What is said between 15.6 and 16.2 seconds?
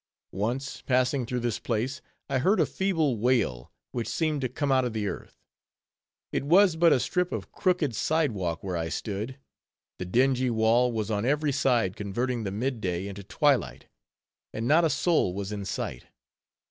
sight.